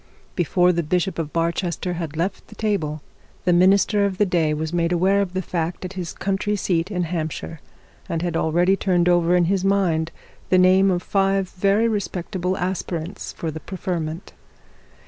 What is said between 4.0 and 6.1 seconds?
of the day was made aware of the fact at